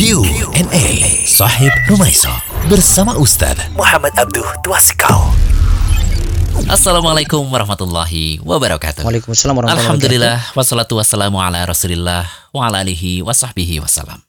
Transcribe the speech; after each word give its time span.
Q&A 0.00 1.28
Sahib 1.28 1.68
Rumaiso 1.84 2.32
bersama 2.72 3.20
Ustaz 3.20 3.52
Muhammad 3.76 4.08
Abduh 4.16 4.48
Twasikal. 4.64 5.28
Assalamualaikum 6.72 7.44
warahmatullahi 7.44 8.40
wabarakatuh. 8.40 9.04
Waalaikumsalam 9.04 9.60
warahmatullahi 9.60 9.84
Alhamdulillah 9.84 10.56
wassalatu 10.56 10.96
wassalamu 10.96 11.36
ala 11.44 11.68
Rasulillah 11.68 12.24
wa 12.48 12.64
ala 12.64 12.80
alihi 12.80 13.20
wa 13.20 13.36
sahbihi 13.36 13.84
wasallam. 13.84 14.24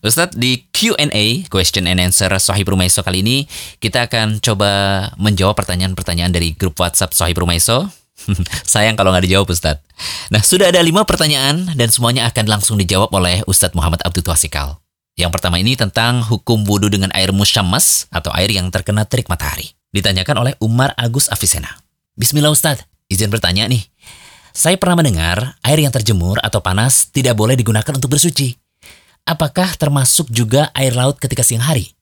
Ustadz 0.00 0.32
di 0.32 0.64
Q&A 0.72 1.44
question 1.52 1.84
and 1.84 2.00
answer 2.00 2.32
Sahib 2.40 2.64
Rumaiso 2.64 3.04
kali 3.04 3.20
ini 3.20 3.44
kita 3.76 4.08
akan 4.08 4.40
coba 4.40 5.12
menjawab 5.20 5.60
pertanyaan-pertanyaan 5.60 6.32
dari 6.32 6.56
grup 6.56 6.80
WhatsApp 6.80 7.12
Sahib 7.12 7.36
Rumaiso. 7.36 7.92
Sayang 8.72 8.96
kalau 8.96 9.12
nggak 9.12 9.28
dijawab 9.28 9.52
Ustadz. 9.52 9.84
Nah 10.32 10.40
sudah 10.40 10.72
ada 10.72 10.80
lima 10.80 11.04
pertanyaan 11.04 11.76
dan 11.76 11.92
semuanya 11.92 12.24
akan 12.32 12.48
langsung 12.48 12.80
dijawab 12.80 13.12
oleh 13.12 13.44
Ustadz 13.44 13.76
Muhammad 13.76 14.00
Abdul 14.00 14.24
Twasikal. 14.24 14.85
Yang 15.16 15.32
pertama 15.32 15.56
ini 15.56 15.80
tentang 15.80 16.20
hukum 16.20 16.68
wudhu 16.68 16.92
dengan 16.92 17.08
air 17.16 17.32
musyammas 17.32 18.04
atau 18.12 18.28
air 18.36 18.52
yang 18.52 18.68
terkena 18.68 19.08
terik 19.08 19.32
matahari. 19.32 19.72
Ditanyakan 19.88 20.44
oleh 20.44 20.52
Umar 20.60 20.92
Agus 20.92 21.32
Afisena. 21.32 21.72
Bismillah 22.20 22.52
Ustadz, 22.52 22.84
izin 23.08 23.32
bertanya 23.32 23.64
nih. 23.64 23.80
Saya 24.52 24.76
pernah 24.76 25.00
mendengar 25.00 25.56
air 25.64 25.80
yang 25.80 25.88
terjemur 25.88 26.36
atau 26.44 26.60
panas 26.60 27.08
tidak 27.08 27.32
boleh 27.32 27.56
digunakan 27.56 27.96
untuk 27.96 28.12
bersuci. 28.12 28.60
Apakah 29.24 29.72
termasuk 29.80 30.28
juga 30.28 30.68
air 30.76 30.92
laut 30.92 31.16
ketika 31.16 31.40
siang 31.40 31.64
hari? 31.64 31.96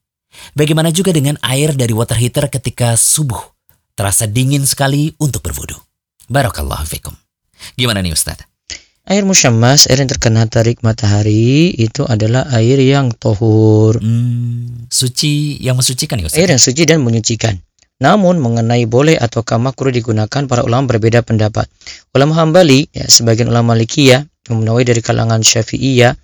Bagaimana 0.59 0.91
juga 0.91 1.15
dengan 1.15 1.39
air 1.47 1.71
dari 1.79 1.95
water 1.95 2.19
heater 2.19 2.51
ketika 2.51 2.99
subuh? 2.99 3.55
Terasa 3.95 4.27
dingin 4.27 4.67
sekali 4.67 5.15
untuk 5.23 5.39
berwudu. 5.47 5.79
Barakallahu 6.27 6.83
fikum. 6.83 7.15
Gimana 7.79 8.03
nih 8.03 8.11
Ustadz? 8.11 8.54
Air 9.05 9.29
musyammas, 9.29 9.85
air 9.93 10.01
yang 10.01 10.09
terkena 10.09 10.49
tarik 10.49 10.81
matahari 10.81 11.69
itu 11.77 12.09
adalah 12.09 12.49
air 12.57 12.81
yang 12.81 13.13
tohur, 13.13 14.01
Hmm, 14.01 14.89
suci 14.89 15.61
yang 15.61 15.77
mensucikan 15.77 16.17
ya 16.17 16.25
Ustaz? 16.25 16.41
air 16.41 16.49
yang 16.49 16.63
suci 16.63 16.89
dan 16.89 17.05
menyucikan. 17.05 17.61
Namun 18.01 18.41
mengenai 18.41 18.89
boleh 18.89 19.21
atau 19.21 19.45
makruh 19.61 19.93
digunakan 19.93 20.49
para 20.49 20.65
ulama 20.65 20.97
berbeda 20.97 21.21
pendapat. 21.21 21.69
Ulama 22.17 22.33
Hambali, 22.41 22.89
ya, 22.97 23.05
sebagian 23.05 23.53
ulama 23.53 23.77
Malikiyah, 23.77 24.25
Nawawi 24.49 24.89
dari 24.89 25.05
kalangan 25.05 25.45
Syafi'iyah, 25.45 26.17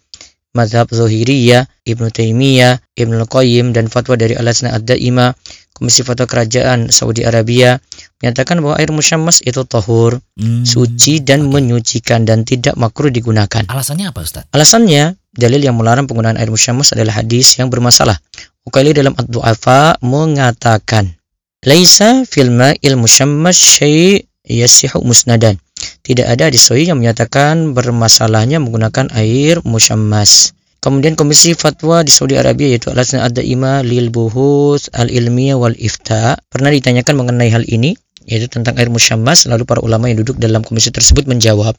Mazhab 0.56 0.88
Zohiriyah, 0.88 1.68
Ibnu 1.84 2.08
Taimiyah, 2.08 2.80
Ibnu 2.96 3.28
Qayyim 3.28 3.76
dan 3.76 3.92
fatwa 3.92 4.16
dari 4.16 4.34
Al-Asna 4.40 4.72
Ad-Daimah, 4.72 5.36
Komisi 5.80 6.04
Fatwa 6.04 6.28
Kerajaan 6.28 6.92
Saudi 6.92 7.24
Arabia 7.24 7.80
menyatakan 8.20 8.60
bahwa 8.60 8.76
air 8.76 8.92
musyammas 8.92 9.40
itu 9.40 9.64
tohur, 9.64 10.20
Hmm, 10.36 10.68
suci 10.68 11.24
dan 11.24 11.48
oke. 11.48 11.56
menyucikan 11.56 12.28
dan 12.28 12.44
tidak 12.44 12.76
makruh 12.76 13.08
digunakan. 13.08 13.64
Alasannya 13.64 14.12
apa 14.12 14.20
Ustadz? 14.20 14.52
Alasannya, 14.52 15.16
dalil 15.32 15.64
yang 15.64 15.80
melarang 15.80 16.04
penggunaan 16.04 16.36
air 16.36 16.52
musyammas 16.52 16.92
adalah 16.92 17.24
hadis 17.24 17.56
yang 17.56 17.72
bermasalah. 17.72 18.20
Ukaili 18.68 18.92
dalam 18.92 19.16
Ad-Du'afa 19.16 20.04
mengatakan, 20.04 21.16
Laisa 21.64 22.28
fil 22.28 22.52
ma'il 22.52 23.00
musyammas 23.00 23.56
syai' 23.56 24.28
yasihu 24.44 25.00
musnadan. 25.00 25.56
Tidak 26.04 26.28
ada 26.28 26.52
hadis 26.52 26.68
yang 26.76 27.00
menyatakan 27.00 27.72
bermasalahnya 27.72 28.60
menggunakan 28.60 29.08
air 29.16 29.64
musyammas. 29.64 30.52
Kemudian 30.80 31.12
Komisi 31.12 31.52
Fatwa 31.52 32.00
di 32.00 32.08
Saudi 32.08 32.40
Arabia 32.40 32.72
yaitu 32.72 32.88
Al-Asna 32.88 33.28
Ad-Daimah 33.28 33.84
lil 33.84 34.08
Buhus 34.08 34.88
Al-Ilmiyah 34.96 35.60
wal 35.60 35.76
Ifta 35.76 36.40
pernah 36.48 36.72
ditanyakan 36.72 37.20
mengenai 37.20 37.52
hal 37.52 37.68
ini 37.68 37.92
yaitu 38.24 38.48
tentang 38.48 38.80
air 38.80 38.88
musyammas 38.88 39.44
lalu 39.44 39.68
para 39.68 39.84
ulama 39.84 40.08
yang 40.08 40.24
duduk 40.24 40.40
dalam 40.40 40.64
komisi 40.64 40.88
tersebut 40.88 41.28
menjawab 41.28 41.76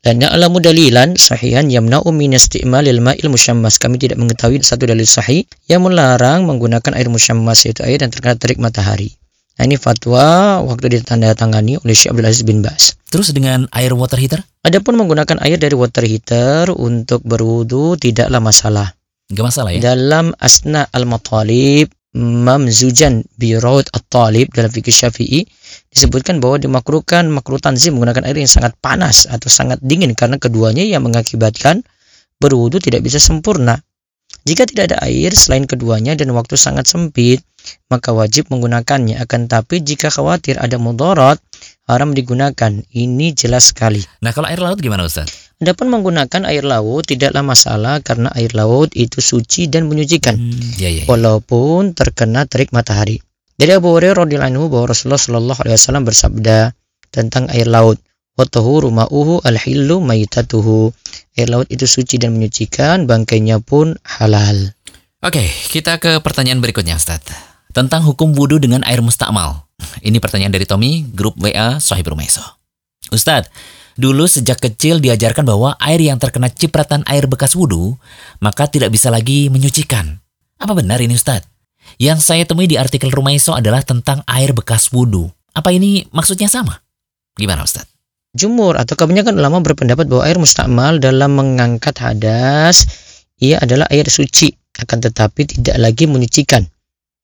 La 0.00 0.16
na'lamu 0.16 0.64
dalilan 0.64 1.12
sahihan 1.20 1.68
yamna'u 1.68 2.08
min 2.08 2.32
isti'malil 2.32 3.04
ma'il 3.04 3.28
musyammas. 3.28 3.76
Kami 3.76 4.00
tidak 4.00 4.16
mengetahui 4.16 4.64
satu 4.64 4.88
dalil 4.88 5.04
sahih 5.04 5.44
yang 5.68 5.84
melarang 5.84 6.48
menggunakan 6.48 6.96
air 6.96 7.12
musyammas 7.12 7.68
yaitu 7.68 7.84
air 7.84 8.00
yang 8.00 8.08
terkena 8.08 8.32
terik 8.40 8.56
matahari. 8.56 9.19
Nah, 9.60 9.68
ini 9.68 9.76
fatwa 9.76 10.56
waktu 10.64 10.88
ditandatangani 10.88 11.84
oleh 11.84 11.92
Syekh 11.92 12.16
Abdul 12.16 12.32
Aziz 12.32 12.48
bin 12.48 12.64
Bas. 12.64 12.96
Terus 13.12 13.36
dengan 13.36 13.68
air 13.76 13.92
water 13.92 14.16
heater? 14.16 14.40
Adapun 14.64 14.96
menggunakan 14.96 15.36
air 15.44 15.60
dari 15.60 15.76
water 15.76 16.00
heater 16.00 16.72
untuk 16.72 17.20
berwudu 17.28 18.00
tidaklah 18.00 18.40
masalah. 18.40 18.88
Nggak 19.28 19.44
masalah 19.52 19.70
ya? 19.76 19.80
Dalam 19.84 20.32
Asna 20.40 20.88
al-Matalib 20.88 21.92
Mamzujan 22.16 23.20
bi 23.36 23.52
Raud 23.60 23.84
at-Talib 23.92 24.48
dalam 24.56 24.72
fikih 24.72 24.96
Syafi'i 24.96 25.44
disebutkan 25.92 26.40
bahwa 26.40 26.56
dimakruhkan 26.56 27.28
makruh 27.28 27.60
tanzim 27.60 28.00
menggunakan 28.00 28.32
air 28.32 28.40
yang 28.40 28.48
sangat 28.48 28.72
panas 28.80 29.28
atau 29.28 29.52
sangat 29.52 29.76
dingin 29.84 30.16
karena 30.16 30.40
keduanya 30.40 30.88
yang 30.88 31.04
mengakibatkan 31.04 31.84
berwudu 32.40 32.80
tidak 32.80 33.04
bisa 33.04 33.20
sempurna. 33.20 33.76
Jika 34.48 34.64
tidak 34.64 34.88
ada 34.88 35.04
air 35.04 35.36
selain 35.36 35.68
keduanya 35.68 36.16
dan 36.16 36.32
waktu 36.32 36.56
sangat 36.56 36.88
sempit, 36.88 37.44
maka 37.90 38.14
wajib 38.14 38.48
menggunakannya. 38.48 39.18
Akan 39.18 39.46
tapi 39.46 39.82
jika 39.82 40.08
khawatir 40.08 40.56
ada 40.60 40.78
mudarat, 40.78 41.38
haram 41.84 42.14
digunakan. 42.14 42.72
Ini 42.90 43.26
jelas 43.34 43.74
sekali. 43.74 44.00
Nah 44.22 44.30
kalau 44.30 44.46
air 44.48 44.62
laut 44.62 44.78
gimana 44.78 45.04
Ustadz? 45.06 45.50
Adapun 45.60 45.92
menggunakan 45.92 46.48
air 46.48 46.64
laut 46.64 47.04
tidaklah 47.04 47.44
masalah 47.44 48.00
karena 48.00 48.32
air 48.32 48.48
laut 48.56 48.88
itu 48.96 49.20
suci 49.20 49.68
dan 49.68 49.84
menyucikan 49.92 50.32
Hmm, 50.32 50.56
ya 50.80 50.88
ya. 50.88 51.04
ya. 51.04 51.04
walaupun 51.04 51.92
terkena 51.92 52.48
terik 52.48 52.72
matahari. 52.72 53.20
Dari 53.60 53.76
Abu 53.76 53.92
Hurairah 53.92 54.24
radhiyallahu 54.24 54.50
anhu 54.56 54.64
bahwa 54.72 54.88
Rasulullah 54.88 55.20
shallallahu 55.20 55.60
alaihi 55.60 55.76
wasallam 55.76 56.04
bersabda 56.08 56.58
tentang 57.12 57.44
air 57.52 57.68
laut, 57.68 58.00
"Wa 58.40 58.48
tahuru 58.48 58.88
ma'uhu 58.88 59.44
al-hillu 59.44 60.00
maitatuhu." 60.00 60.96
Air 61.36 61.52
laut 61.52 61.68
itu 61.68 61.84
suci 61.84 62.16
dan 62.16 62.32
menyucikan, 62.32 63.04
bangkainya 63.04 63.60
pun 63.60 64.00
halal. 64.00 64.72
Oke, 65.20 65.44
kita 65.68 66.00
ke 66.00 66.24
pertanyaan 66.24 66.64
berikutnya 66.64 66.96
Ustadz. 66.96 67.49
Tentang 67.70 68.02
hukum 68.02 68.34
wudhu 68.34 68.58
dengan 68.58 68.82
air 68.82 68.98
mustakmal. 68.98 69.70
Ini 70.02 70.18
pertanyaan 70.18 70.50
dari 70.50 70.66
Tommy, 70.66 71.06
grup 71.14 71.38
WA 71.38 71.78
Sohib 71.78 72.10
Rumaiso. 72.10 72.42
Ustadz, 73.14 73.46
dulu 73.94 74.26
sejak 74.26 74.58
kecil 74.58 74.98
diajarkan 74.98 75.46
bahwa 75.46 75.78
air 75.78 76.02
yang 76.02 76.18
terkena 76.18 76.50
cipratan 76.50 77.06
air 77.06 77.30
bekas 77.30 77.54
wudhu, 77.54 77.94
maka 78.42 78.66
tidak 78.66 78.90
bisa 78.90 79.08
lagi 79.08 79.46
menyucikan. 79.48 80.18
Apa 80.58 80.74
benar 80.74 80.98
ini 80.98 81.14
Ustadz? 81.14 81.46
Yang 81.96 82.26
saya 82.26 82.42
temui 82.42 82.66
di 82.66 82.74
artikel 82.74 83.08
Rumaiso 83.08 83.54
adalah 83.54 83.86
tentang 83.86 84.26
air 84.26 84.50
bekas 84.50 84.90
wudhu. 84.90 85.30
Apa 85.54 85.70
ini 85.70 86.06
maksudnya 86.10 86.50
sama? 86.50 86.82
Gimana 87.38 87.62
Ustadz? 87.62 87.90
Jumur 88.30 88.78
atau 88.78 88.94
kebanyakan 88.94 89.38
ulama 89.38 89.58
berpendapat 89.58 90.06
bahwa 90.06 90.22
air 90.22 90.38
mustakmal 90.38 91.02
dalam 91.02 91.34
mengangkat 91.34 91.98
hadas 91.98 92.86
ia 93.42 93.58
adalah 93.58 93.90
air 93.90 94.06
suci 94.06 94.54
akan 94.78 94.98
tetapi 95.02 95.48
tidak 95.48 95.76
lagi 95.80 96.06
menyucikan. 96.06 96.62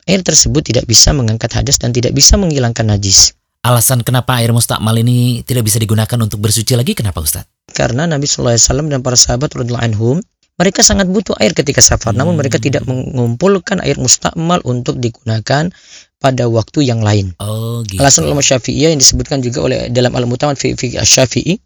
Air 0.06 0.22
tersebut 0.22 0.62
tidak 0.62 0.86
bisa 0.86 1.10
mengangkat 1.10 1.50
hadas 1.52 1.82
dan 1.82 1.90
tidak 1.90 2.14
bisa 2.14 2.38
menghilangkan 2.38 2.86
najis. 2.86 3.34
Alasan 3.66 4.06
kenapa 4.06 4.38
air 4.38 4.54
mustakmal 4.54 4.94
ini 4.94 5.42
tidak 5.42 5.66
bisa 5.66 5.82
digunakan 5.82 6.14
untuk 6.22 6.38
bersuci 6.38 6.78
lagi 6.78 6.94
kenapa 6.94 7.18
Ustadz? 7.18 7.50
karena 7.74 8.06
Nabi 8.06 8.24
Shallallahu 8.24 8.54
Alaihi 8.54 8.66
Wasallam 8.70 8.88
dan 8.88 9.00
para 9.02 9.18
sahabat 9.18 9.50
anhum 9.58 10.22
mereka 10.56 10.80
sangat 10.80 11.10
butuh 11.10 11.36
air 11.36 11.52
ketika 11.52 11.82
safar 11.82 12.14
namun 12.16 12.32
Hmm. 12.38 12.40
mereka 12.40 12.56
tidak 12.62 12.86
mengumpulkan 12.88 13.82
air 13.84 13.98
mustakmal 13.98 14.62
untuk 14.64 14.96
digunakan 14.96 15.68
pada 16.16 16.44
waktu 16.48 16.86
yang 16.86 17.04
lain 17.04 17.36
Oh 17.36 17.84
gitu. 17.84 18.00
alasan 18.00 18.24
ulama 18.30 18.40
syafi'iyah 18.40 18.94
yang 18.96 19.00
disebutkan 19.02 19.42
juga 19.44 19.60
oleh 19.66 19.78
dalam 19.92 20.14
al-mutamad 20.16 20.56
fi 20.56 20.72
fi 20.78 20.96
syafi'i 20.96 21.60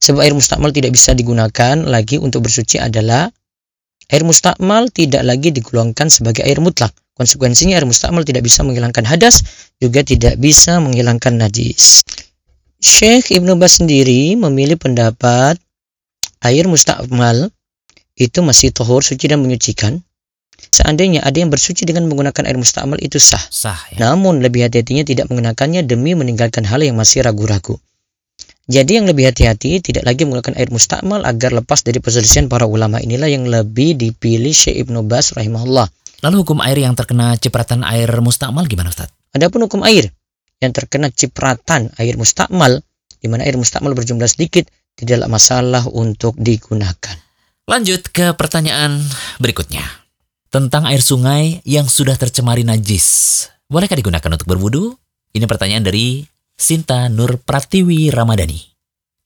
sebab 0.00 0.24
air 0.24 0.34
mustakmal 0.34 0.72
tidak 0.74 0.96
bisa 0.96 1.14
digunakan 1.14 1.76
lagi 1.86 2.16
untuk 2.18 2.48
bersuci 2.48 2.80
adalah 2.82 3.30
air 4.10 4.24
mustakmal 4.26 4.90
tidak 4.90 5.22
lagi 5.22 5.54
digolongkan 5.54 6.10
sebagai 6.10 6.42
air 6.42 6.58
mutlak 6.58 6.90
konsekuensinya 7.20 7.76
air 7.76 7.84
mustakmal 7.84 8.24
tidak 8.24 8.48
bisa 8.48 8.64
menghilangkan 8.64 9.04
hadas 9.04 9.44
juga 9.76 10.00
tidak 10.00 10.40
bisa 10.40 10.80
menghilangkan 10.80 11.36
najis 11.36 12.00
Syekh 12.80 13.36
Ibnu 13.36 13.60
Bas 13.60 13.76
sendiri 13.76 14.40
memilih 14.40 14.80
pendapat 14.80 15.60
air 16.40 16.64
mustakmal 16.64 17.52
itu 18.16 18.40
masih 18.40 18.72
tohur, 18.72 19.04
suci 19.04 19.28
dan 19.28 19.44
menyucikan. 19.44 20.00
Seandainya 20.72 21.20
ada 21.20 21.36
yang 21.36 21.52
bersuci 21.52 21.84
dengan 21.84 22.08
menggunakan 22.08 22.40
air 22.48 22.56
mustakmal 22.56 22.96
itu 23.04 23.20
sah. 23.20 23.40
Sah 23.52 23.76
ya. 23.92 24.08
Namun 24.08 24.40
lebih 24.40 24.64
hati-hatinya 24.64 25.04
tidak 25.04 25.28
menggunakannya 25.28 25.84
demi 25.84 26.16
meninggalkan 26.16 26.64
hal 26.64 26.80
yang 26.80 26.96
masih 26.96 27.20
ragu-ragu. 27.20 27.76
Jadi 28.64 28.96
yang 28.96 29.04
lebih 29.04 29.28
hati-hati 29.28 29.84
tidak 29.84 30.08
lagi 30.08 30.24
menggunakan 30.24 30.56
air 30.56 30.72
mustakmal 30.72 31.20
agar 31.28 31.52
lepas 31.52 31.84
dari 31.84 32.00
perselisihan 32.00 32.48
para 32.48 32.64
ulama 32.64 32.96
inilah 32.96 33.28
yang 33.28 33.44
lebih 33.44 33.92
dipilih 33.92 34.56
Syekh 34.56 34.88
Ibnu 34.88 35.04
Bas 35.04 35.36
rahimahullah. 35.36 35.88
Lalu 36.20 36.44
hukum 36.44 36.60
air 36.60 36.76
yang 36.76 36.92
terkena 36.92 37.36
cipratan 37.40 37.80
air 37.80 38.08
mustakmal 38.20 38.68
gimana 38.68 38.92
Ustaz? 38.92 39.08
Adapun 39.32 39.64
hukum 39.64 39.80
air 39.88 40.12
yang 40.60 40.76
terkena 40.76 41.08
cipratan 41.08 41.88
air 41.96 42.20
mustakmal 42.20 42.84
di 43.20 43.26
mana 43.28 43.48
air 43.48 43.56
mustakmal 43.56 43.96
berjumlah 43.96 44.28
sedikit 44.28 44.68
tidaklah 45.00 45.32
masalah 45.32 45.84
untuk 45.88 46.36
digunakan. 46.36 47.16
Lanjut 47.64 48.12
ke 48.12 48.36
pertanyaan 48.36 49.00
berikutnya. 49.40 49.84
Tentang 50.50 50.84
air 50.90 51.00
sungai 51.00 51.62
yang 51.62 51.86
sudah 51.86 52.18
tercemari 52.18 52.66
najis. 52.66 53.46
Bolehkah 53.70 53.94
digunakan 53.94 54.34
untuk 54.34 54.50
berwudu? 54.50 54.98
Ini 55.30 55.46
pertanyaan 55.46 55.86
dari 55.86 56.26
Sinta 56.58 57.06
Nur 57.06 57.38
Pratiwi 57.38 58.10
Ramadhani. 58.10 58.69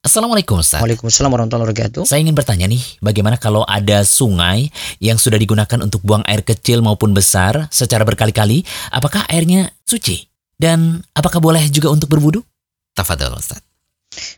Assalamualaikum 0.05 0.61
Ustaz. 0.61 0.85
Waalaikumsalam 0.85 1.33
warahmatullahi 1.33 1.65
wabarakatuh. 1.65 2.05
Saya 2.05 2.21
ingin 2.21 2.37
bertanya 2.37 2.69
nih, 2.69 3.01
bagaimana 3.01 3.41
kalau 3.41 3.65
ada 3.65 4.05
sungai 4.05 4.69
yang 5.01 5.17
sudah 5.17 5.41
digunakan 5.41 5.81
untuk 5.81 6.05
buang 6.05 6.21
air 6.29 6.45
kecil 6.45 6.85
maupun 6.85 7.17
besar 7.17 7.73
secara 7.73 8.05
berkali-kali, 8.05 8.69
apakah 8.93 9.25
airnya 9.33 9.73
suci? 9.89 10.29
Dan 10.61 11.01
apakah 11.17 11.41
boleh 11.41 11.73
juga 11.73 11.89
untuk 11.89 12.12
berwudu? 12.12 12.45
Tafadhol 12.93 13.33
Ustaz. 13.33 13.65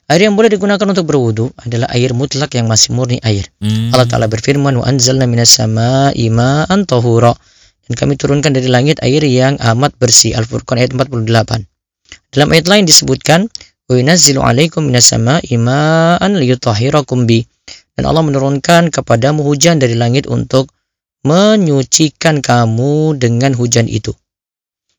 Air 0.07 0.31
yang 0.31 0.39
boleh 0.39 0.55
digunakan 0.55 0.87
untuk 0.87 1.03
berwudu 1.03 1.51
adalah 1.59 1.91
air 1.99 2.15
mutlak 2.15 2.55
yang 2.55 2.71
masih 2.71 2.95
murni 2.95 3.19
air. 3.27 3.51
Hmm, 3.59 3.91
Allah 3.91 4.07
Ta'ala 4.07 4.31
berfirman, 4.31 4.79
Wa 4.79 4.87
anzalna 4.87 5.27
minas 5.27 5.51
sama'i 5.51 6.31
ma'an 6.31 6.87
tahura. 6.87 7.35
Dan 7.91 7.99
kami 7.99 8.15
turunkan 8.15 8.55
dari 8.55 8.71
langit 8.71 9.03
air 9.03 9.19
yang 9.27 9.59
amat 9.59 9.99
bersih. 9.99 10.39
Al-Furqan 10.39 10.79
ayat 10.79 10.95
48. 10.95 11.67
Dalam 12.31 12.49
ayat 12.55 12.67
lain 12.71 12.87
disebutkan, 12.87 13.51
Wa 13.87 13.95
yunazzilu 13.95 14.43
alaikum 14.43 14.91
minas 14.91 15.15
sama'i 15.15 15.55
ma'an 15.55 16.35
liyutahhirakum 16.35 17.25
bi. 17.27 17.47
Dan 17.97 18.05
Allah 18.05 18.27
menurunkan 18.27 18.93
kepadamu 18.93 19.47
hujan 19.47 19.81
dari 19.81 19.97
langit 19.97 20.27
untuk 20.29 20.75
menyucikan 21.27 22.45
kamu 22.45 23.19
dengan 23.19 23.57
hujan 23.57 23.91
itu. 23.91 24.15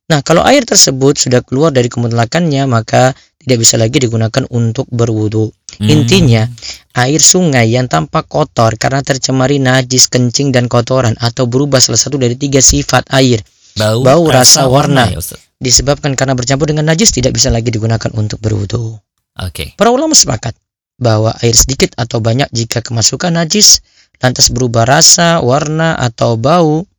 Nah, 0.08 0.24
kalau 0.24 0.40
air 0.48 0.64
tersebut 0.64 1.20
sudah 1.20 1.44
keluar 1.44 1.76
dari 1.76 1.92
kemutlakannya, 1.92 2.64
maka 2.68 3.12
tidak 3.44 3.58
bisa 3.64 3.76
lagi 3.76 4.00
digunakan 4.00 4.44
untuk 4.52 4.88
berwudu. 4.88 5.52
hmm. 5.52 5.88
Intinya, 5.88 6.48
air 6.96 7.20
sungai 7.20 7.72
yang 7.76 7.92
tampak 7.92 8.28
kotor 8.32 8.76
karena 8.80 9.04
tercemari 9.04 9.60
najis, 9.60 10.08
kencing, 10.08 10.56
dan 10.56 10.72
kotoran 10.72 11.16
atau 11.20 11.48
berubah 11.48 11.84
salah 11.84 12.00
satu 12.00 12.16
dari 12.16 12.40
tiga 12.40 12.64
sifat 12.64 13.08
air 13.12 13.44
bau, 13.76 14.04
bau, 14.04 14.24
rasa, 14.28 14.68
warna. 14.68 15.12
ya, 15.12 15.20
Ustaz. 15.20 15.47
Disebabkan 15.58 16.14
karena 16.14 16.38
bercampur 16.38 16.70
dengan 16.70 16.86
najis 16.90 17.14
tidak 17.14 17.34
bisa 17.38 17.50
lagi 17.50 17.74
digunakan 17.74 18.10
untuk 18.14 18.38
berwudu. 18.42 18.98
Oke. 19.38 19.78
Para 19.78 19.94
ulama 19.94 20.14
sepakat 20.18 20.58
bahwa 20.98 21.34
air 21.46 21.54
sedikit 21.54 21.94
atau 21.98 22.18
banyak 22.18 22.50
jika 22.50 22.82
kemasukan 22.82 23.34
najis 23.34 23.86
lantas 24.18 24.50
berubah 24.50 24.90
rasa, 24.90 25.46
warna, 25.46 25.94
atau 25.94 26.38
bau, 26.42 26.90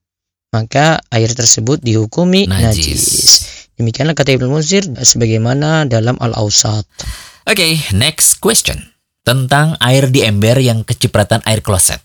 maka 0.55 1.03
air 1.11 1.31
tersebut 1.35 1.83
dihukumi 1.83 2.47
najis. 2.47 2.63
Najis. 2.63 3.05
Demikianlah 3.79 4.19
kata 4.19 4.35
Ibnu 4.35 4.51
Muzir 4.51 4.87
sebagaimana 4.91 5.87
dalam 5.87 6.19
Al-Awsat. 6.19 6.83
Oke, 7.47 7.79
next 7.95 8.43
question. 8.43 8.91
Tentang 9.23 9.79
air 9.79 10.11
di 10.11 10.27
ember 10.27 10.59
yang 10.59 10.83
kecipratan 10.83 11.47
air 11.47 11.63
kloset. 11.63 12.03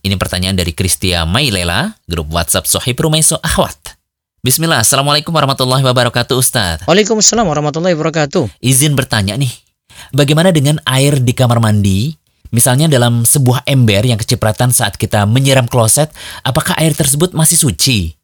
Ini 0.00 0.14
pertanyaan 0.16 0.56
dari 0.56 0.72
Kristia 0.72 1.28
Mailela, 1.28 1.98
grup 2.08 2.30
WhatsApp 2.32 2.70
Sohib 2.70 2.96
Rumaiso 2.96 3.36
Ahwat. 3.42 3.97
Bismillah, 4.38 4.86
Assalamualaikum 4.86 5.34
warahmatullahi 5.34 5.82
wabarakatuh 5.82 6.38
Ustadz. 6.38 6.86
Waalaikumsalam 6.86 7.42
warahmatullahi 7.42 7.98
wabarakatuh. 7.98 8.62
Izin 8.62 8.94
bertanya 8.94 9.34
nih, 9.34 9.50
bagaimana 10.14 10.54
dengan 10.54 10.78
air 10.86 11.18
di 11.18 11.34
kamar 11.34 11.58
mandi? 11.58 12.14
Misalnya 12.54 12.86
dalam 12.86 13.26
sebuah 13.26 13.66
ember 13.66 14.06
yang 14.06 14.14
kecipratan 14.14 14.70
saat 14.70 14.94
kita 14.94 15.26
menyiram 15.26 15.66
kloset, 15.66 16.14
apakah 16.46 16.78
air 16.78 16.94
tersebut 16.94 17.34
masih 17.34 17.58
suci? 17.58 18.14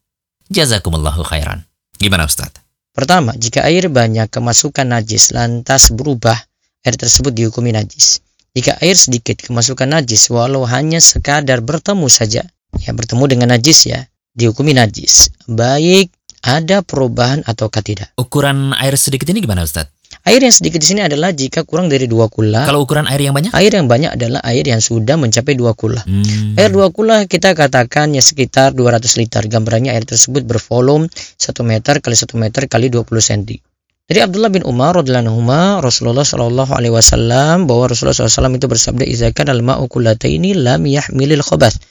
Jazakumullahu 0.47 1.19
khairan. 1.27 1.67
Gimana 1.99 2.31
Ustadz? 2.31 2.63
Pertama, 2.95 3.35
jika 3.35 3.67
air 3.67 3.91
banyak 3.91 4.31
kemasukan 4.31 4.87
najis 4.87 5.35
lantas 5.35 5.91
berubah, 5.91 6.39
air 6.87 6.95
tersebut 6.95 7.35
dihukumi 7.35 7.75
najis. 7.75 8.23
Jika 8.55 8.79
air 8.79 8.95
sedikit 8.95 9.43
kemasukan 9.43 9.91
najis 9.91 10.31
walau 10.31 10.63
hanya 10.63 11.03
sekadar 11.03 11.59
bertemu 11.59 12.07
saja, 12.07 12.47
ya 12.79 12.91
bertemu 12.95 13.27
dengan 13.27 13.51
najis 13.51 13.83
ya, 13.91 14.07
dihukumi 14.35 14.75
najis. 14.75 15.31
Baik 15.49 16.11
ada 16.45 16.85
perubahan 16.85 17.41
ataukah 17.41 17.81
tidak. 17.81 18.13
Ukuran 18.19 18.75
air 18.77 18.93
sedikit 18.99 19.25
ini 19.33 19.41
gimana 19.41 19.65
Ustadz? 19.65 19.89
Air 20.25 20.41
yang 20.41 20.53
sedikit 20.53 20.81
di 20.81 20.87
sini 20.89 21.01
adalah 21.05 21.33
jika 21.33 21.61
kurang 21.65 21.85
dari 21.85 22.09
dua 22.09 22.29
kula. 22.29 22.65
Kalau 22.65 22.81
ukuran 22.81 23.05
air 23.05 23.21
yang 23.21 23.33
banyak? 23.37 23.53
Air 23.53 23.77
yang 23.77 23.85
banyak 23.85 24.17
adalah 24.17 24.41
air 24.41 24.65
yang 24.65 24.81
sudah 24.81 25.21
mencapai 25.21 25.53
dua 25.53 25.77
kula. 25.77 26.01
Hmm. 26.01 26.57
Air 26.57 26.73
dua 26.73 26.89
kula 26.89 27.29
kita 27.29 27.53
katakan 27.53 28.13
ya 28.13 28.25
sekitar 28.25 28.73
200 28.73 29.21
liter. 29.21 29.45
Gambarannya 29.45 29.93
air 29.93 30.01
tersebut 30.01 30.41
bervolume 30.45 31.09
1 31.37 31.53
meter 31.61 32.01
kali 32.01 32.17
1 32.17 32.41
meter 32.41 32.61
kali 32.65 32.89
20 32.89 33.05
cm. 33.05 33.61
Dari 34.05 34.21
Abdullah 34.21 34.53
bin 34.53 34.61
Umar 34.65 34.97
radhiyallahu 35.01 35.41
anhu 35.45 35.81
Rasulullah 35.81 36.21
Shallallahu 36.21 36.77
alaihi 36.77 36.93
wasallam 36.93 37.65
bahwa 37.65 37.89
Rasulullah 37.89 38.29
SAW 38.29 38.53
itu 38.53 38.69
bersabda 38.69 39.01
idza 39.01 39.33
kana 39.33 39.57
al-ma'u 39.57 39.89
kullataini 39.89 40.53
lam 40.53 40.85
yahmilil 40.85 41.41
khabath. 41.41 41.81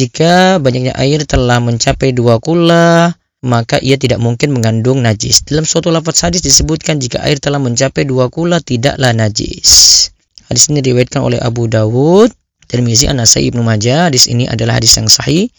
Jika 0.00 0.56
banyaknya 0.64 0.96
air 0.96 1.28
telah 1.28 1.60
mencapai 1.60 2.16
dua 2.16 2.40
kula 2.40 3.12
maka 3.44 3.80
ia 3.80 3.96
tidak 3.96 4.20
mungkin 4.20 4.52
mengandung 4.52 5.00
najis. 5.04 5.44
Dalam 5.48 5.64
suatu 5.68 5.92
lafaz 5.92 6.24
hadis 6.24 6.40
disebutkan 6.44 7.00
jika 7.00 7.20
air 7.24 7.36
telah 7.36 7.60
mencapai 7.60 8.08
dua 8.08 8.28
kula 8.32 8.60
tidaklah 8.64 9.12
najis. 9.12 10.08
Hadis 10.48 10.72
ini 10.72 10.80
diriwayatkan 10.80 11.20
oleh 11.20 11.36
Abu 11.40 11.68
Dawud, 11.68 12.32
Tirmizi, 12.64 13.12
An-Nasai, 13.12 13.48
Ibnu 13.52 13.60
Majah. 13.60 14.08
Hadis 14.08 14.24
ini 14.28 14.48
adalah 14.48 14.80
hadis 14.80 14.96
yang 14.96 15.08
sahih. 15.08 15.52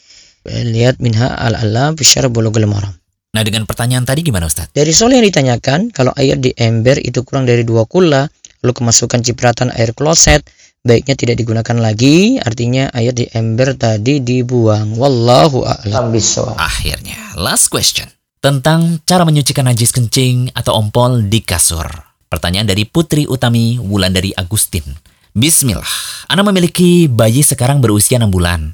Lihat 0.46 0.98
minha 0.98 1.30
al-alam 1.38 1.94
fi 1.94 2.02
syarh 2.02 2.30
bulughul 2.30 2.66
maram. 2.66 2.94
Nah 3.32 3.46
dengan 3.46 3.70
pertanyaan 3.70 4.04
tadi 4.10 4.26
gimana 4.26 4.50
Ustadz? 4.50 4.74
Dari 4.74 4.90
soal 4.92 5.16
yang 5.16 5.24
ditanyakan, 5.24 5.94
kalau 5.94 6.12
air 6.18 6.36
di 6.42 6.52
ember 6.58 6.98
itu 6.98 7.22
kurang 7.24 7.46
dari 7.46 7.62
dua 7.62 7.86
kula, 7.86 8.26
lalu 8.62 8.74
kemasukan 8.74 9.22
cipratan 9.22 9.70
air 9.72 9.94
kloset, 9.94 10.44
baiknya 10.82 11.16
tidak 11.18 11.38
digunakan 11.38 11.78
lagi, 11.78 12.42
artinya 12.42 12.90
air 12.94 13.14
di 13.14 13.30
ember 13.32 13.78
tadi 13.78 14.22
dibuang. 14.22 14.98
Wallahu 14.98 15.66
a'lam. 15.66 16.14
Akhirnya, 16.58 17.18
last 17.38 17.70
question. 17.70 18.10
Tentang 18.42 19.06
cara 19.06 19.22
menyucikan 19.22 19.70
najis 19.70 19.94
kencing 19.94 20.50
atau 20.58 20.74
ompol 20.74 21.30
di 21.30 21.46
kasur. 21.46 21.86
Pertanyaan 22.26 22.66
dari 22.66 22.90
Putri 22.90 23.30
Utami 23.30 23.78
Wulandari 23.78 24.34
Agustin. 24.34 24.84
Bismillah, 25.32 26.26
anak 26.28 26.50
memiliki 26.50 27.06
bayi 27.06 27.46
sekarang 27.46 27.80
berusia 27.80 28.18
6 28.18 28.34
bulan. 28.34 28.74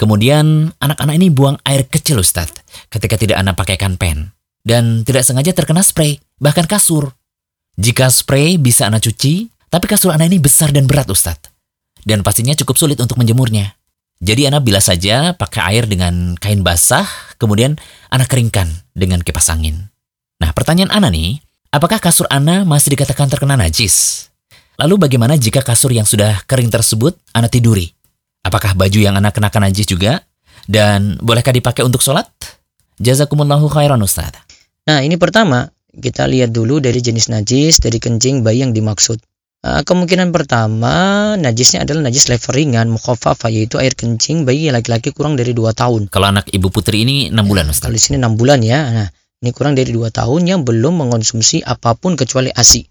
Kemudian 0.00 0.72
anak-anak 0.80 1.14
ini 1.18 1.28
buang 1.28 1.60
air 1.66 1.84
kecil 1.84 2.22
Ustadz 2.22 2.88
ketika 2.88 3.20
tidak 3.20 3.36
anak 3.42 3.58
pakaikan 3.58 4.00
pen. 4.00 4.32
Dan 4.66 5.06
tidak 5.06 5.22
sengaja 5.22 5.54
terkena 5.54 5.84
spray, 5.84 6.18
bahkan 6.42 6.66
kasur. 6.66 7.14
Jika 7.78 8.10
spray 8.10 8.58
bisa 8.58 8.88
anak 8.88 9.06
cuci, 9.06 9.46
tapi 9.70 9.86
kasur 9.90 10.14
anak 10.14 10.30
ini 10.30 10.38
besar 10.38 10.70
dan 10.70 10.86
berat 10.86 11.10
Ustadz. 11.10 11.50
Dan 12.06 12.22
pastinya 12.22 12.54
cukup 12.54 12.78
sulit 12.78 12.98
untuk 13.02 13.18
menjemurnya. 13.18 13.74
Jadi 14.22 14.48
anak 14.48 14.64
bilas 14.64 14.88
saja 14.88 15.36
pakai 15.36 15.76
air 15.76 15.84
dengan 15.84 16.38
kain 16.40 16.64
basah, 16.64 17.04
kemudian 17.36 17.76
anak 18.08 18.32
keringkan 18.32 18.70
dengan 18.96 19.20
kipas 19.20 19.52
angin. 19.52 19.92
Nah 20.40 20.54
pertanyaan 20.56 20.88
Ana 20.88 21.12
nih, 21.12 21.42
apakah 21.74 22.00
kasur 22.00 22.24
Ana 22.32 22.64
masih 22.64 22.96
dikatakan 22.96 23.28
terkena 23.28 23.60
najis? 23.60 24.28
Lalu 24.80 25.08
bagaimana 25.08 25.36
jika 25.36 25.60
kasur 25.60 25.92
yang 25.92 26.08
sudah 26.08 26.44
kering 26.48 26.72
tersebut 26.72 27.16
Ana 27.36 27.52
tiduri? 27.52 27.92
Apakah 28.46 28.78
baju 28.78 28.96
yang 29.02 29.18
Ana 29.18 29.34
kenakan 29.34 29.68
najis 29.68 29.84
juga? 29.90 30.22
Dan 30.64 31.18
bolehkah 31.20 31.52
dipakai 31.52 31.82
untuk 31.82 32.00
sholat? 32.00 32.26
Jazakumullahu 33.02 33.68
khairan 33.68 34.00
Ustaz. 34.00 34.32
Nah, 34.86 35.02
ini 35.02 35.18
pertama, 35.18 35.68
kita 35.92 36.24
lihat 36.30 36.54
dulu 36.54 36.78
dari 36.78 37.02
jenis 37.02 37.28
najis 37.28 37.82
dari 37.82 37.98
kencing 37.98 38.46
bayi 38.46 38.62
yang 38.64 38.72
dimaksud. 38.72 39.18
Uh, 39.66 39.82
kemungkinan 39.82 40.30
pertama, 40.30 41.34
najisnya 41.34 41.82
adalah 41.82 42.06
najis 42.06 42.30
level 42.30 42.54
ringan, 42.54 42.86
mukhafafah, 42.86 43.50
yaitu 43.50 43.82
air 43.82 43.98
kencing 43.98 44.46
bayi 44.46 44.70
laki-laki 44.70 45.10
kurang 45.10 45.34
dari 45.34 45.50
2 45.58 45.74
tahun. 45.74 46.06
Kalau 46.06 46.30
anak 46.30 46.46
ibu 46.54 46.70
putri 46.70 47.02
ini 47.02 47.34
6 47.34 47.42
bulan 47.42 47.66
Ustaz. 47.66 47.90
Kalau 47.90 47.98
di 47.98 48.02
sini 48.06 48.22
6 48.22 48.38
bulan 48.38 48.62
ya. 48.62 48.78
Nah, 48.86 49.08
ini 49.42 49.50
kurang 49.50 49.74
dari 49.74 49.90
2 49.90 50.06
tahun 50.14 50.46
yang 50.46 50.60
belum 50.62 51.02
mengonsumsi 51.02 51.66
apa 51.66 51.98
pun 51.98 52.14
kecuali 52.14 52.54
ASI. 52.54 52.86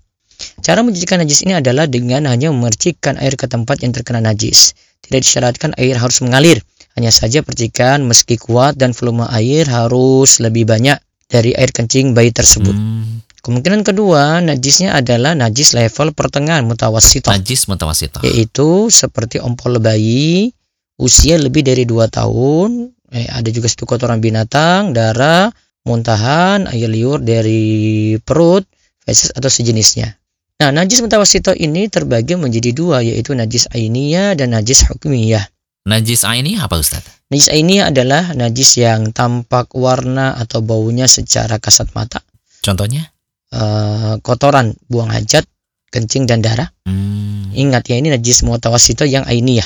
Cara 0.60 0.84
mencucikan 0.84 1.24
najis 1.24 1.48
ini 1.48 1.55
adalah 1.55 1.88
dengan 1.88 2.27
hanya 2.27 2.51
memercikkan 2.51 3.15
air 3.24 3.39
ke 3.39 3.48
tempat 3.48 3.79
yang 3.79 3.96
terkena 3.96 4.20
najis. 4.20 4.75
Tidak 5.00 5.24
disyaratkan 5.24 5.79
air 5.79 5.96
harus 5.96 6.20
mengalir. 6.20 6.60
Hanya 7.00 7.15
saja 7.15 7.39
percikan 7.39 8.03
meski 8.03 8.36
kuat 8.36 8.75
dan 8.75 8.91
volume 8.91 9.24
air 9.32 9.63
harus 9.63 10.44
lebih 10.44 10.67
banyak 10.67 11.00
dari 11.32 11.55
air 11.55 11.72
kencing 11.72 12.12
bayi 12.12 12.36
tersebut. 12.36 12.72
Hmm, 12.72 13.25
Kemungkinan 13.46 13.86
kedua, 13.86 14.42
najisnya 14.42 14.98
adalah 14.98 15.38
najis 15.38 15.78
level 15.78 16.18
pertengahan 16.18 16.66
mutawassithah, 16.66 17.30
najis 17.30 17.70
mutawasithah. 17.70 18.25
yaitu 18.25 18.90
seperti 18.90 19.38
ompol 19.38 19.78
bayi 19.78 20.50
usia 20.98 21.38
lebih 21.38 21.62
dari 21.62 21.86
2 21.86 22.10
tahun, 22.10 22.90
eh, 23.14 23.30
ada 23.30 23.46
juga 23.54 23.70
situ 23.70 23.86
kotoran 23.86 24.18
binatang, 24.18 24.98
darah, 24.98 25.54
muntahan, 25.86 26.66
air 26.74 26.90
liur 26.90 27.22
dari 27.22 28.18
perut, 28.18 28.66
feses 29.06 29.30
atau 29.30 29.46
sejenisnya. 29.46 30.18
Nah, 30.58 30.74
najis 30.74 31.06
mutawassithah 31.06 31.54
ini 31.54 31.86
terbagi 31.86 32.34
menjadi 32.40 32.74
dua, 32.74 33.06
yaitu 33.06 33.38
najis 33.38 33.70
ainiyah 33.70 34.34
dan 34.34 34.58
najis 34.58 34.90
hukmiyah. 34.90 35.46
Najis 35.86 36.25
ini 36.25 36.58
apa 36.58 36.82
Ustaz? 36.82 37.06
Najis 37.30 37.54
ainiyah 37.54 37.94
adalah 37.94 38.34
najis 38.34 38.82
yang 38.82 39.14
tampak 39.14 39.70
warna 39.78 40.34
atau 40.34 40.66
baunya 40.66 41.06
secara 41.06 41.62
kasat 41.62 41.94
mata. 41.94 42.25
Contohnya? 42.66 43.15
Eh, 43.56 44.14
kotoran, 44.20 44.76
buang 44.92 45.08
hajat, 45.08 45.48
kencing 45.88 46.28
dan 46.28 46.44
darah. 46.44 46.68
Hmm, 46.84 47.56
Ingat 47.56 47.88
ya 47.88 47.96
ini 47.96 48.12
najis 48.12 48.44
mutawassithah 48.44 49.08
yang 49.08 49.24
ainiyah. 49.24 49.64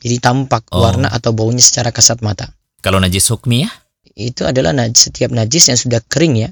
Jadi 0.00 0.16
tampak 0.24 0.64
Oh. 0.72 0.80
warna 0.80 1.12
atau 1.12 1.36
baunya 1.36 1.60
secara 1.60 1.92
kasat 1.92 2.24
mata. 2.24 2.48
kalau 2.80 2.96
najis 2.96 3.28
hukmiyah? 3.28 3.68
Itu 4.14 4.46
adalah 4.46 4.70
najis, 4.72 5.10
setiap 5.10 5.34
najis 5.34 5.68
yang 5.68 5.76
sudah 5.76 6.00
kering 6.06 6.38
ya 6.38 6.48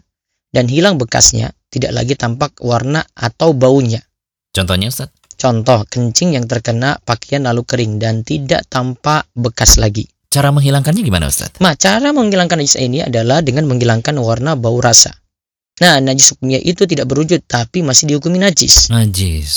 dan 0.50 0.66
hilang 0.66 0.98
bekasnya, 0.98 1.54
tidak 1.70 1.94
lagi 1.94 2.18
tampak 2.18 2.58
warna 2.60 3.06
atau 3.14 3.54
baunya. 3.54 4.02
Contohnya 4.50 4.90
Ustaz? 4.90 5.08
Contoh, 5.38 5.86
kencing 5.88 6.34
yang 6.36 6.44
terkena 6.44 6.98
pakaian 7.00 7.46
lalu 7.46 7.62
kering 7.64 7.96
dan 7.96 8.26
tidak 8.26 8.66
tampak 8.68 9.24
bekas 9.32 9.78
lagi. 9.78 10.04
Cara 10.28 10.50
menghilangkannya 10.50 11.00
gimana 11.00 11.30
Ustaz? 11.30 11.54
Nah, 11.62 11.78
cara 11.78 12.10
menghilangkan 12.10 12.58
najis 12.60 12.76
ini 12.76 13.00
adalah 13.00 13.40
dengan 13.40 13.70
menghilangkan 13.70 14.18
warna 14.18 14.58
bau 14.58 14.82
rasa. 14.82 15.14
Nah, 15.82 15.98
najis 15.98 16.30
hukumnya 16.36 16.62
itu 16.62 16.86
tidak 16.86 17.10
berwujud 17.10 17.42
tapi 17.50 17.82
masih 17.82 18.06
dihukumi 18.06 18.38
najis, 18.38 18.94
Najis. 18.94 19.52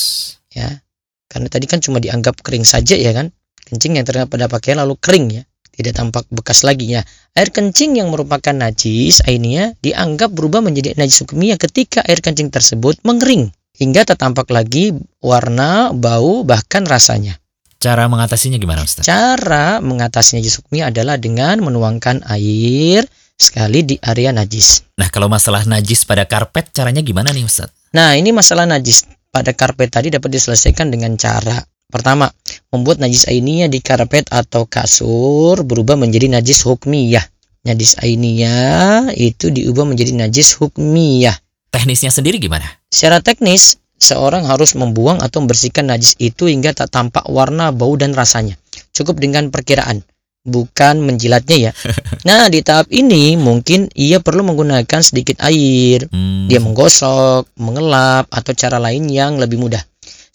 ya. 0.50 0.82
Karena 1.30 1.46
tadi 1.52 1.70
kan 1.70 1.78
cuma 1.78 2.02
dianggap 2.02 2.42
kering 2.42 2.66
saja 2.66 2.98
ya 2.98 3.14
kan? 3.14 3.30
Kencing 3.68 4.00
yang 4.00 4.06
terkena 4.08 4.26
pada 4.26 4.50
pakaian 4.50 4.82
lalu 4.82 4.98
kering 4.98 5.30
ya, 5.30 5.44
tidak 5.78 5.94
tampak 5.94 6.26
bekas 6.34 6.66
lagi 6.66 6.90
ya. 6.98 7.06
Air 7.38 7.54
kencing 7.54 8.02
yang 8.02 8.10
merupakan 8.10 8.56
najis 8.56 9.22
airnya 9.30 9.78
dianggap 9.86 10.34
berubah 10.34 10.66
menjadi 10.66 10.98
najis 10.98 11.22
hukumnya 11.22 11.54
ketika 11.62 12.02
air 12.10 12.18
kencing 12.18 12.50
tersebut 12.50 12.98
mengering 13.06 13.54
hingga 13.78 14.02
tak 14.10 14.18
tampak 14.18 14.50
lagi 14.50 14.98
warna, 15.22 15.94
bau, 15.94 16.42
bahkan 16.42 16.82
rasanya. 16.90 17.38
Cara 17.78 18.10
mengatasinya 18.10 18.58
gimana 18.58 18.82
Ustaz? 18.82 19.06
Cara 19.06 19.78
mengatasi 19.86 20.42
najis 20.42 20.58
hukumnya 20.58 20.90
adalah 20.90 21.22
dengan 21.22 21.62
menuangkan 21.62 22.26
air 22.26 23.06
sekali 23.38 23.86
di 23.86 23.96
area 24.02 24.34
najis. 24.34 24.98
Nah, 24.98 25.08
kalau 25.14 25.30
masalah 25.30 25.64
najis 25.64 26.04
pada 26.04 26.26
karpet 26.26 26.74
caranya 26.74 27.06
gimana 27.06 27.30
nih 27.32 27.46
Ustaz? 27.46 27.70
Nah, 27.94 28.18
ini 28.18 28.34
masalah 28.34 28.66
najis 28.66 29.06
pada 29.30 29.54
karpet 29.54 29.94
tadi 29.94 30.10
dapat 30.10 30.34
diselesaikan 30.34 30.90
dengan 30.90 31.14
cara 31.16 31.62
pertama, 31.88 32.28
membuat 32.74 33.00
najis 33.00 33.30
ainiyah 33.32 33.72
di 33.72 33.80
karpet 33.80 34.28
atau 34.28 34.68
kasur 34.68 35.64
berubah 35.64 35.96
menjadi 35.96 36.28
najis 36.28 36.68
hukmiyah. 36.68 37.24
Najis 37.64 38.00
ainiyah 38.00 39.12
itu 39.16 39.52
diubah 39.52 39.88
menjadi 39.88 40.16
najis 40.16 40.56
hukmiyah. 40.60 41.36
Teknisnya 41.72 42.12
sendiri 42.12 42.40
gimana? 42.40 42.64
Secara 42.88 43.20
teknis, 43.20 43.76
seorang 44.00 44.48
harus 44.48 44.76
membuang 44.76 45.20
atau 45.20 45.44
membersihkan 45.44 45.92
najis 45.92 46.16
itu 46.20 46.48
hingga 46.48 46.72
tak 46.72 46.92
tampak 46.92 47.28
warna, 47.28 47.76
bau, 47.76 47.96
dan 48.00 48.16
rasanya. 48.16 48.56
Cukup 48.96 49.20
dengan 49.20 49.52
perkiraan, 49.52 50.04
bukan 50.48 51.04
menjilatnya 51.04 51.70
ya. 51.70 51.72
Nah, 52.28 52.52
di 52.52 52.60
tahap 52.60 52.92
ini 52.92 53.40
mungkin 53.40 53.88
ia 53.96 54.20
perlu 54.20 54.44
menggunakan 54.44 55.00
sedikit 55.00 55.40
air, 55.44 56.08
Hmm, 56.12 56.48
dia 56.52 56.60
menggosok, 56.60 57.48
mengelap, 57.56 58.28
atau 58.28 58.52
cara 58.52 58.80
lain 58.80 59.08
yang 59.08 59.40
lebih 59.40 59.60
mudah. 59.60 59.80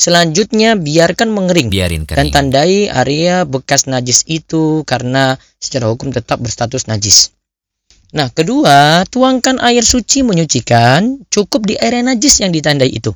Selanjutnya, 0.01 0.75
biarkan 0.75 1.29
mengering 1.29 1.69
biarin 1.69 2.09
dan 2.09 2.33
tandai 2.33 2.89
area 2.89 3.45
bekas 3.45 3.85
najis 3.85 4.25
itu 4.25 4.83
karena 4.89 5.37
secara 5.61 5.93
hukum 5.93 6.11
tetap 6.11 6.41
berstatus 6.41 6.89
najis. 6.89 7.37
Nah, 8.13 8.29
kedua, 8.29 9.05
tuangkan 9.09 9.61
air 9.61 9.85
suci 9.85 10.21
menyucikan 10.25 11.29
cukup 11.33 11.65
di 11.65 11.77
area 11.81 12.05
najis 12.05 12.41
yang 12.45 12.53
ditandai 12.53 12.89
itu. 12.89 13.13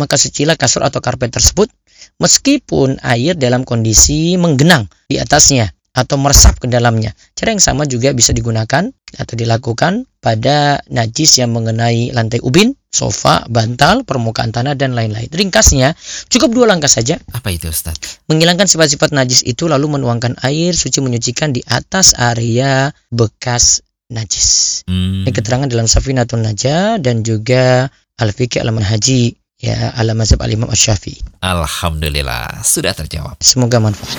Maka 0.00 0.16
sucilah 0.16 0.56
kasur 0.56 0.84
atau 0.84 1.04
karpet 1.04 1.32
tersebut 1.32 1.68
meskipun 2.16 2.98
air 3.02 3.36
dalam 3.36 3.62
kondisi 3.62 4.34
menggenang 4.40 4.88
di 5.06 5.20
atasnya 5.20 5.70
atau 5.98 6.14
meresap 6.14 6.62
ke 6.62 6.70
dalamnya. 6.70 7.10
Cara 7.34 7.50
yang 7.50 7.58
sama 7.58 7.82
juga 7.90 8.14
bisa 8.14 8.30
digunakan 8.30 8.86
atau 9.18 9.34
dilakukan 9.34 10.06
pada 10.22 10.78
najis 10.86 11.42
yang 11.42 11.50
mengenai 11.50 12.14
lantai 12.14 12.38
ubin, 12.46 12.70
sofa, 12.86 13.42
bantal, 13.50 14.06
permukaan 14.06 14.54
tanah, 14.54 14.78
dan 14.78 14.94
lain-lain. 14.94 15.26
Ringkasnya, 15.26 15.98
cukup 16.30 16.54
dua 16.54 16.66
langkah 16.70 16.90
saja 16.90 17.18
Apa 17.34 17.50
itu 17.50 17.66
Ustaz? 17.66 18.22
menghilangkan 18.30 18.70
sifat-sifat 18.70 19.10
najis 19.10 19.42
itu 19.42 19.66
lalu 19.66 19.98
menuangkan 19.98 20.38
air 20.46 20.78
suci 20.78 21.02
menyucikan 21.02 21.50
di 21.50 21.62
atas 21.66 22.14
area 22.14 22.94
bekas 23.10 23.82
najis. 24.08 24.82
Hmm, 24.88 25.26
Ini 25.26 25.30
keterangan 25.34 25.68
dalam 25.68 25.84
Safinatun 25.84 26.40
Najah 26.46 26.96
dan 27.02 27.20
juga 27.26 27.90
Al-Fiqh 28.18 28.58
Al-Manhaji 28.58 29.37
ya 29.58 29.90
ala 29.98 30.14
mazhab 30.14 30.38
Al-Imam 30.38 30.70
Asy-Syafi'i. 30.70 31.18
Alhamdulillah 31.42 32.62
sudah 32.62 32.94
terjawab. 32.94 33.34
Semoga 33.42 33.82
manfaat. 33.82 34.14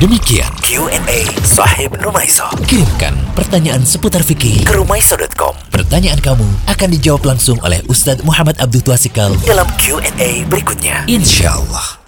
Demikian 0.00 0.48
Q&A 0.64 1.28
Sahib 1.44 1.92
Rumaiso 2.00 2.48
kirimkan 2.64 3.12
pertanyaan 3.36 3.84
seputar 3.84 4.24
fikih. 4.24 4.64
ke 4.64 4.72
rumaiso.com 4.72 5.52
Pertanyaan 5.68 6.16
kamu 6.24 6.48
akan 6.64 6.88
dijawab 6.96 7.36
langsung 7.36 7.60
oleh 7.60 7.84
Ustadz 7.92 8.24
Muhammad 8.24 8.56
Abdul 8.56 8.80
Twasikal. 8.80 9.36
dalam 9.44 9.68
Q&A 9.76 10.48
berikutnya. 10.48 11.04
Insya 11.04 11.60
Allah. 11.60 11.99